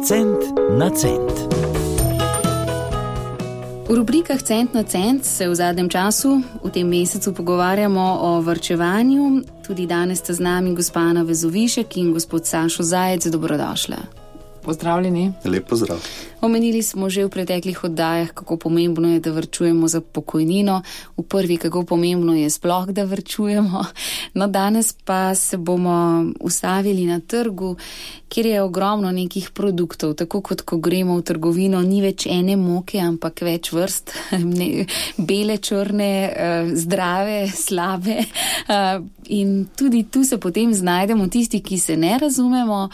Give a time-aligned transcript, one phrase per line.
[0.00, 0.40] Cent
[0.78, 1.32] na cent.
[3.88, 9.44] V rubrikah Cent na cent se v zadnjem času, v tem mesecu, pogovarjamo o vrčevanju.
[9.60, 13.28] Tudi danes sta z nami gospana Vezovišek in gospod Sašo Zajec.
[13.28, 14.19] Dobrodošla.
[14.62, 15.32] Pozdravljeni.
[15.44, 15.98] Lep pozdrav.
[16.40, 20.82] Omenili smo že v preteklih oddajah, kako pomembno je, da vrčujemo za pokojnino,
[21.16, 23.84] v prvi, kako pomembno je sploh, da vrčujemo.
[24.34, 27.76] No, danes pa se bomo ustavili na trgu,
[28.28, 30.14] kjer je ogromno nekih produktov.
[30.14, 34.14] Tako kot ko gremo v trgovino, ni več ene moke, ampak več vrst,
[34.60, 34.86] ne,
[35.18, 38.16] bele, črne, eh, zdrave, slabe.
[38.20, 42.88] Eh, in tudi tu se potem znajdemo tisti, ki se ne razumemo,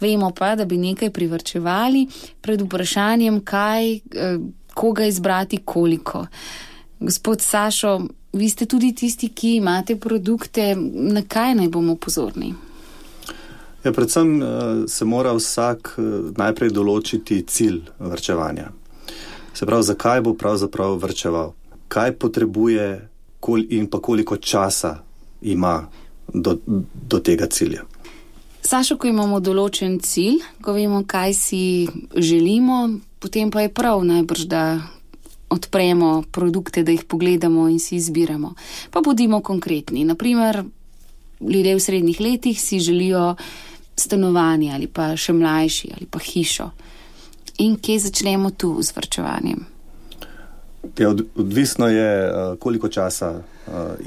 [0.00, 2.06] vemo pa, da bi nekaj privrčevali
[2.40, 4.38] pred vprašanjem, kaj, eh,
[4.74, 6.26] koga izbrati, koliko.
[7.00, 8.00] Gospod Sašo,
[8.32, 12.54] vi ste tudi tisti, ki imate produkte, na kaj naj bomo pozorni?
[13.84, 14.42] Ja, predvsem
[14.88, 15.96] se mora vsak
[16.38, 18.70] najprej določiti cilj vrčevanja.
[19.54, 21.52] Se pravi, zakaj bo pravzaprav vrčeval,
[21.88, 22.86] kaj potrebuje
[23.68, 25.02] in pa koliko časa
[25.42, 25.88] ima
[26.34, 26.56] do,
[27.08, 27.82] do tega cilja.
[28.72, 31.62] Sašo, ko imamo določen cilj, ko vemo, kaj si
[32.16, 32.86] želimo,
[33.20, 34.62] potem pa je prav najbrž, da
[35.52, 38.54] odpremo produkte, da jih pogledamo in si izbiramo.
[38.88, 40.06] Pa bodimo konkretni.
[40.08, 40.62] Naprimer,
[41.44, 43.34] ljudje v srednjih letih si želijo
[43.92, 46.70] stanovanje ali pa še mlajši ali pa hišo.
[47.60, 49.66] In kje začnemo tu z vrčevanjem?
[50.96, 52.08] Ja, odvisno je,
[52.56, 53.34] koliko časa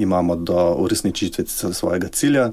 [0.02, 2.50] imamo do uresničitve svojega cilja,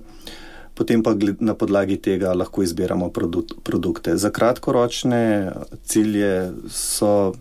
[0.75, 3.09] potem pa na podlagi tega lahko izbiramo
[3.63, 4.17] produkte.
[4.17, 5.51] Za kratkoročne
[5.85, 7.33] cilje so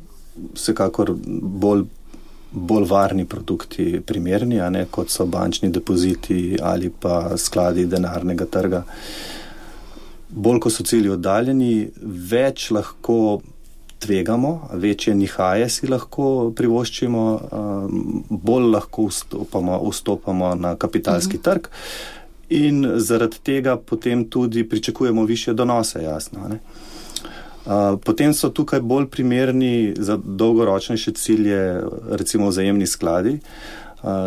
[0.55, 1.15] vsekakor
[1.65, 1.85] bolj,
[2.53, 8.85] bolj varni produkti primerni, ne, kot so bančni depoziti ali pa skladi denarnega trga.
[10.33, 11.91] Bolj, ko so cilji oddaljeni,
[12.31, 13.41] več lahko
[14.03, 17.25] tvegamo, večje nihaje si lahko privoščimo,
[18.31, 21.45] bolj lahko vstopamo, vstopamo na kapitalski uh -huh.
[21.45, 21.69] trg
[22.53, 26.49] in zaradi tega potem tudi pričakujemo više donose, jasno.
[26.49, 26.59] Ne?
[28.05, 33.39] Potem so tukaj bolj primerni za dolgoročnejše cilje, recimo vzajemni skladi,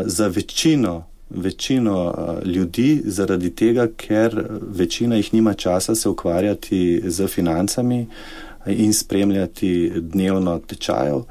[0.05, 2.13] za večino, večino
[2.45, 8.07] ljudi, zaradi tega, ker večina jih nima časa se ukvarjati z financami,
[8.65, 11.21] in spremljati dnevno tečajev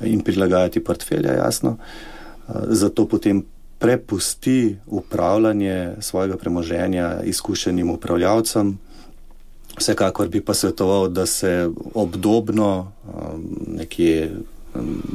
[0.00, 1.76] in prilagajati portfelja, jasno.
[2.68, 3.44] Zato potem
[3.84, 8.78] prepusti upravljanje svojega premoženja izkušenim upravljavcem.
[9.78, 12.92] Vsekakor bi pa svetoval, da se obdobno,
[13.66, 14.32] nekje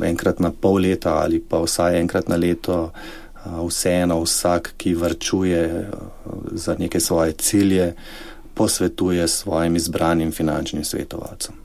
[0.03, 2.91] enkrat na pol leta ali pa vsaj enkrat na leto,
[3.67, 5.89] vseeno vsak, ki vrčuje
[6.51, 7.93] za neke svoje cilje,
[8.53, 11.55] posvetuje svojim izbranim finančnim svetovalcem.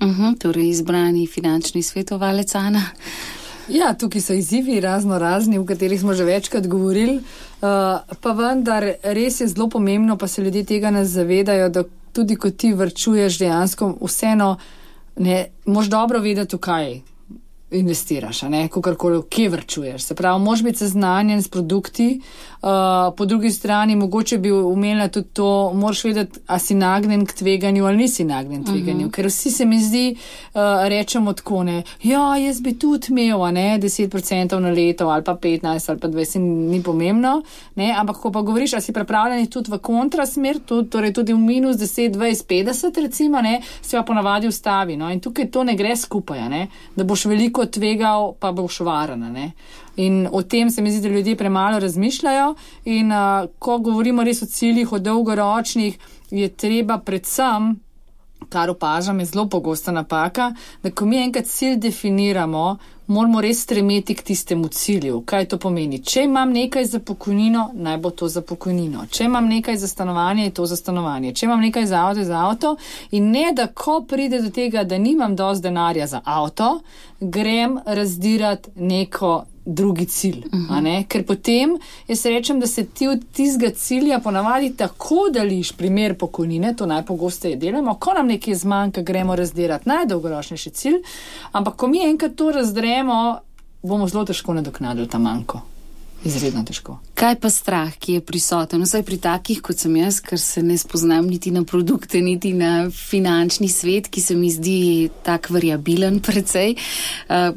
[0.00, 2.82] Uh -huh, torej, izbrani finančni svetovalec Ana.
[3.68, 7.22] Ja, tukaj so izzivi razno razni, o katerih smo že večkrat govorili, uh,
[8.20, 11.82] pa vendar res je zelo pomembno, pa se ljudje tega ne zavedajo, da
[12.12, 14.56] tudi ko ti vrčuješ dejansko, vseeno
[15.16, 17.00] ne moš dobro vedeti, kaj
[17.70, 18.40] investiraš,
[18.70, 20.02] kakorkoli, kje vrčuješ.
[20.02, 22.20] Se pravi, moš biti seznanjen s produkti,
[22.62, 22.68] uh,
[23.16, 27.86] po drugi strani mogoče bi umela tudi to, moraš vedeti, a si nagnjen k tveganju
[27.86, 28.92] ali nisi nagnjen k tveganju.
[28.92, 29.08] Uh mhm.
[29.08, 29.14] -huh.
[29.14, 30.16] Ker vsi se mi zdi,
[30.54, 35.34] uh, rečemo tako ne, ja, jaz bi tudi imel, ne, 10% na leto ali pa
[35.34, 36.38] 15 ali pa 20,
[36.70, 37.42] ni pomembno,
[37.74, 41.38] ne, ampak ko pa govoriš, a si pripravljen tudi v kontrasmer, tudi, torej tudi v
[41.38, 44.96] minus 10, 20, 50 recimo, ne, se pa ponavadi ustavi.
[44.96, 49.24] No, in tukaj to ne gre skupaj, ne, da boš veliko tvegal, pa boš varen.
[49.96, 52.54] In o tem se mi zdi, da ljudje premalo razmišljajo.
[52.84, 55.98] In uh, ko govorimo res o ciljih, o dolgoročnih,
[56.30, 57.76] je treba predvsem,
[58.48, 60.52] kar opažam, je zelo pogosta napaka,
[60.82, 65.20] da ko mi enkrat cilj definiramo, moramo res stremeti k tistemu cilju.
[65.26, 66.02] Kaj to pomeni?
[66.02, 69.06] Če imam nekaj za pokojnino, naj bo to za pokojnino.
[69.10, 71.34] Če imam nekaj za stanovanje, je to za stanovanje.
[71.34, 72.76] Če imam nekaj za avto, je za avto.
[73.10, 76.80] In ne, da ko pride do tega, da nimam dosti denarja za avto,
[77.20, 80.42] grem razdirati neko drugi cilj.
[80.52, 80.86] Uh Mhm.
[80.86, 81.06] -huh.
[81.06, 81.78] Ker potem
[82.08, 87.56] jaz rečem, da se ti od tistega cilja ponavadi tako dališ, primer pokojnine, to najpogosteje
[87.56, 90.96] delamo, ko nam nekaj zmanjka, gremo razdirati najdolgoročnejši cilj,
[91.52, 93.38] ampak ko mi enkrat to razdremo,
[93.82, 95.60] bomo zelo težko nadoknadili ta manjko.
[96.24, 96.98] Izredno težko.
[97.14, 100.78] Kaj pa strah, ki je prisoten, vsaj pri takih, kot sem jaz, ker se ne
[100.78, 106.74] spoznam niti na produkte, niti na finančni svet, ki se mi zdi tak variabilen, precej.
[107.28, 107.56] Uh,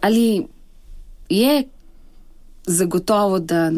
[0.00, 0.46] ali
[1.28, 1.64] je
[2.66, 3.72] zagotovo, da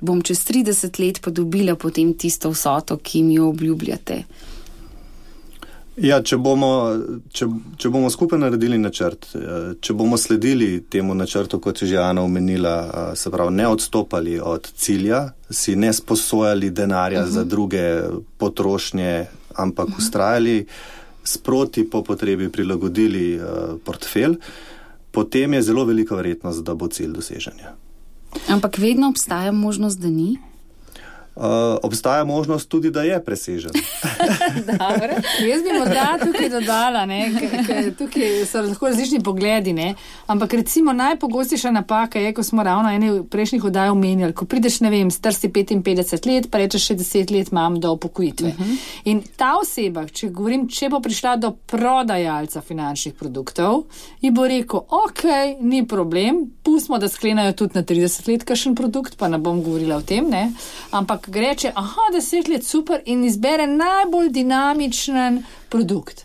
[0.00, 4.22] bom čez 30 let pa dobila potem tisto vsoto, ki mi jo obljubljate?
[6.00, 6.68] Ja, če, bomo,
[7.34, 7.46] če,
[7.76, 12.22] če bomo skupaj naredili načrt, eh, če bomo sledili temu načrtu, kot je že Ana
[12.24, 17.32] omenila, eh, se pravi, ne odstopali od cilja, si ne sposojali denarja uh -huh.
[17.32, 17.48] za mhm.
[17.48, 17.82] druge
[18.38, 19.98] potrošnje, ampak uh -huh.
[19.98, 20.66] ustrajali,
[21.24, 23.44] sproti po potrebi prilagodili uh,
[23.84, 24.38] portfelj,
[25.10, 27.54] potem je zelo velika verjetnost, da bo cilj dosežen.
[28.48, 30.38] Ampak vedno obstaja možnost, da ni.
[31.40, 31.46] Uh,
[31.82, 33.70] obstaja možnost tudi, da je presežen.
[35.50, 39.94] Jaz bi morda tukaj dodala, da tukaj so lahko različni pogledi, ne?
[40.26, 44.90] ampak recimo najpogostejša napaka je, ko smo ravno ene prejšnjih oddaj omenjali, ko prideš, ne
[44.90, 48.48] vem, star si 55 let, pa rečeš še 10 let imam do upokojitve.
[48.48, 48.70] Uh mhm.
[48.70, 49.00] -huh.
[49.04, 53.84] In ta oseba, če govorim, če bo prišla do prodajalca finančnih produktov,
[54.20, 55.24] ji bo rekel, ok,
[55.60, 59.96] ni problem, pustimo, da sklenajo tudi na 30 let kakšen produkt, pa ne bom govorila
[59.96, 60.52] o tem, ne?
[60.90, 66.24] ampak reče, aha, deset let super in izbere najbolj dinamičen produkt.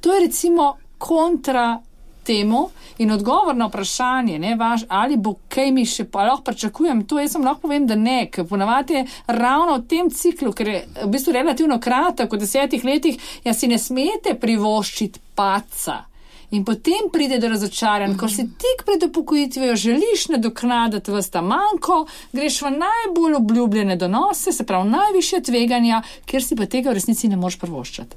[0.00, 1.80] To je recimo kontra
[2.24, 2.68] temu
[2.98, 7.04] in odgovor na vprašanje, ne, vaš, ali bo kaj mi še pa lahko pričakujem.
[7.06, 10.68] To jaz vam lahko povem, da ne, ker ponavadi je ravno v tem ciklu, ker
[10.68, 16.09] je v bistvu relativno kratek, v desetih letih, ja si ne smete privoščiti paca.
[16.50, 22.62] In potem pride do razočaranja, ko si tik pred upokojitvijo želiš nadoknaditi vsta manjko, greš
[22.62, 27.38] v najbolj obljubljene donose, se pravi najviše tveganja, ker si pa tega v resnici ne
[27.38, 28.16] moreš prvoščati.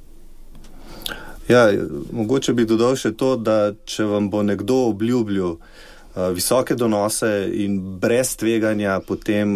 [1.47, 1.68] Ja,
[2.12, 7.77] mogoče bi dodal še to, da če vam bo nekdo obljubljal uh, visoke donose in
[8.00, 9.51] brez tveganja, potem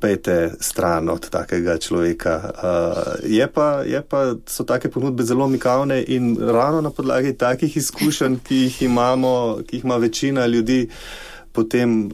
[0.00, 2.34] pejte stran od takega človeka.
[2.44, 7.76] Uh, je pa, je pa, so take ponudbe zelo mikavne in ravno na podlagi takih
[7.76, 10.88] izkušenj, ki jih imamo, ki jih ima večina ljudi,
[11.52, 12.10] potem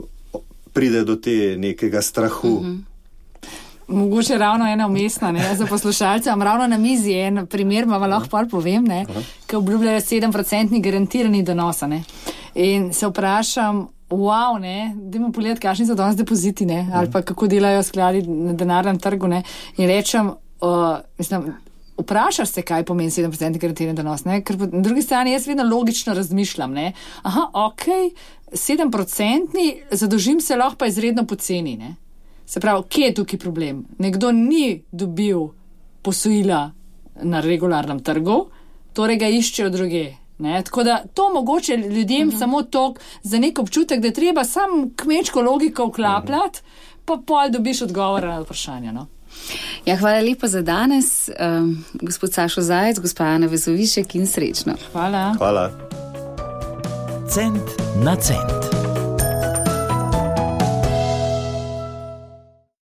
[0.72, 2.48] pride do te nekega strahu.
[2.48, 2.92] Mm -hmm.
[3.88, 8.28] Mogoče ravno ena umestna, ne, za poslušalce, imam ravno na mizi en primer, vam lahko
[8.28, 8.86] par povem,
[9.46, 11.80] ki obljubljajo 7% garantirani donos.
[12.54, 17.22] In se vprašam, wow, ne, da imamo pogled, kakšni so danes depoziti, ne, ali pa
[17.22, 19.28] kako delajo skladi na denarnem trgu.
[19.28, 19.42] Ne,
[19.76, 20.30] in rečem,
[20.60, 21.52] uh, mislim,
[21.98, 24.24] vprašaš se, kaj pomeni 7% garantiran donos.
[24.24, 26.72] Ne, ker po drugi strani jaz vedno logično razmišljam.
[26.72, 26.92] Ne,
[27.22, 27.86] aha, ok,
[28.52, 31.76] 7% zadolžim se lahko pa izredno poceni.
[31.76, 31.94] Ne.
[32.46, 33.84] Se pravi, kje je tukaj problem?
[33.98, 35.48] Nekdo ni dobil
[36.02, 36.70] posojila
[37.22, 38.46] na regularnem trgu,
[38.92, 40.04] torej ga iščejo druge.
[40.38, 42.36] Ne, tako da to mogoče ljudem uh mhm.
[42.36, 42.38] -huh.
[42.38, 47.02] samo to za nek občutek, da je treba samo kmečko logiko vklapljati, uh -huh.
[47.04, 48.92] pa pol dobiš odgovore na vprašanje.
[48.92, 49.06] No.
[49.86, 54.74] Ja, hvala lepa za danes, um, gospod Sašo Zajec, gospa Ana Vezovišek in srečno.
[54.92, 55.34] Hvala.
[55.38, 55.70] Hvala.
[57.28, 57.70] Cent
[58.04, 58.71] na cent.